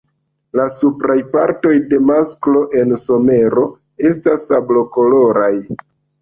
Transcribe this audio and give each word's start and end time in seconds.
La 0.59 0.63
supraj 0.75 1.17
partoj 1.35 1.73
de 1.91 1.99
masklo 2.11 2.63
en 2.79 2.97
somero 3.03 3.67
estas 4.11 4.49
sablokoloraj. 4.53 5.53